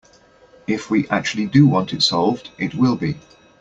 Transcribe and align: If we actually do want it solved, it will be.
If 0.65 0.89
we 0.89 1.07
actually 1.09 1.45
do 1.45 1.67
want 1.67 1.93
it 1.93 2.01
solved, 2.01 2.49
it 2.57 2.73
will 2.73 2.95
be. 2.95 3.19